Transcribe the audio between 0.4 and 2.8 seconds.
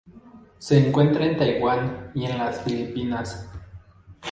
Se encuentra en Taiwán y en las